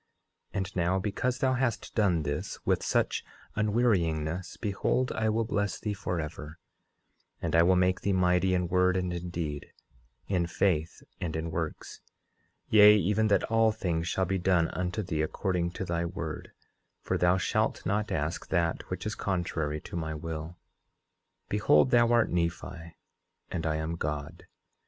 [0.01, 3.23] Helaman 10:5 And now, because thou hast done this with such
[3.55, 6.57] unwearyingness, behold, I will bless thee forever;
[7.39, 9.71] and I will make thee mighty in word and in deed,
[10.27, 12.01] in faith and in works;
[12.67, 16.49] yea, even that all things shall be done unto thee according to thy word,
[17.03, 20.57] for thou shalt not ask that which is contrary to my will.
[21.43, 22.95] 10:6 Behold, thou art Nephi,
[23.51, 24.47] and I am God.